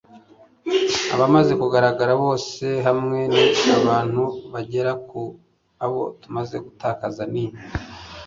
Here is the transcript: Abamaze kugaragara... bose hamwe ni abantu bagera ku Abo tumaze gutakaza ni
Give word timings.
Abamaze 1.13 1.51
kugaragara... 1.61 2.13
bose 2.23 2.65
hamwe 2.87 3.19
ni 3.33 3.43
abantu 3.77 4.23
bagera 4.53 4.91
ku 5.07 5.21
Abo 5.85 6.01
tumaze 6.21 6.57
gutakaza 6.65 7.23
ni 7.33 7.45